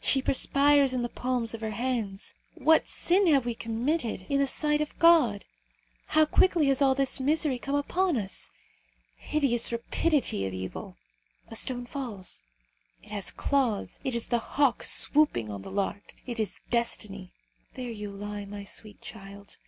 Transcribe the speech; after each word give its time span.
She 0.00 0.20
perspires 0.20 0.92
in 0.92 1.02
the 1.02 1.08
palms 1.08 1.54
of 1.54 1.60
her 1.60 1.70
hands. 1.70 2.34
What 2.56 2.88
sin 2.88 3.26
can 3.26 3.42
we 3.42 3.50
have 3.52 3.58
committed 3.60 4.26
in 4.28 4.40
the 4.40 4.46
sight 4.48 4.80
of 4.80 4.98
God? 4.98 5.44
How 6.06 6.26
quickly 6.26 6.66
has 6.66 6.82
all 6.82 6.96
this 6.96 7.20
misery 7.20 7.60
come 7.60 7.76
upon 7.76 8.16
us! 8.16 8.50
Hideous 9.14 9.70
rapidity 9.70 10.44
of 10.46 10.52
evil! 10.52 10.96
A 11.46 11.54
stone 11.54 11.86
falls. 11.86 12.42
It 13.04 13.12
has 13.12 13.30
claws. 13.30 14.00
It 14.02 14.16
is 14.16 14.26
the 14.26 14.40
hawk 14.40 14.82
swooping 14.82 15.48
on 15.48 15.62
the 15.62 15.70
lark. 15.70 16.12
It 16.26 16.40
is 16.40 16.58
destiny. 16.72 17.30
There 17.74 17.88
you 17.92 18.10
lie, 18.10 18.46
my 18.46 18.64
sweet 18.64 19.00
child! 19.00 19.58